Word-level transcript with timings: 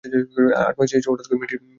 আট 0.61 0.75
মাসের 0.79 0.91
শেষে 0.93 1.09
হঠাৎ 1.11 1.25
করে 1.27 1.37
মেয়েটির 1.39 1.59
ব্যথা 1.59 1.63
উঠল। 1.63 1.69